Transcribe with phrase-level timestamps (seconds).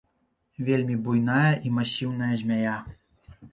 [0.69, 2.75] Вельмі буйная і масіўная змяя.